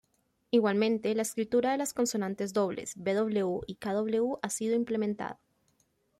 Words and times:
Igualmente, 0.49 1.13
la 1.13 1.21
escritura 1.21 1.71
de 1.73 1.77
las 1.77 1.93
consonantes 1.93 2.53
dobles 2.53 2.95
"bw" 2.97 3.61
y 3.67 3.75
"kw" 3.75 4.39
ha 4.41 4.49
sido 4.49 4.73
implementada. 4.75 5.39